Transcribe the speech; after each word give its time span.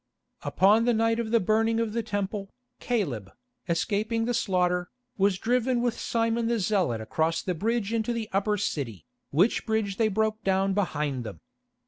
Upon 0.41 0.85
the 0.85 0.95
night 0.95 1.19
of 1.19 1.29
the 1.29 1.39
burning 1.39 1.79
of 1.79 1.93
the 1.93 2.01
Temple, 2.01 2.49
Caleb, 2.79 3.31
escaping 3.69 4.25
the 4.25 4.33
slaughter, 4.33 4.89
was 5.15 5.37
driven 5.37 5.79
with 5.79 5.99
Simon 5.99 6.47
the 6.47 6.57
Zealot 6.57 6.99
across 7.01 7.43
the 7.43 7.53
bridge 7.53 7.93
into 7.93 8.11
the 8.11 8.27
Upper 8.33 8.57
City, 8.57 9.05
which 9.29 9.63
bridge 9.63 9.97
they 9.97 10.07
broke 10.07 10.43
down 10.43 10.73
behind 10.73 11.23
them. 11.23 11.39